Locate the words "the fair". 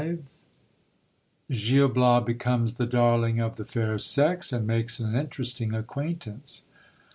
3.57-3.99